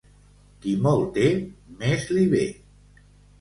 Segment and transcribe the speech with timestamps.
[0.61, 1.27] Qui molt té,
[1.83, 2.43] més li ve.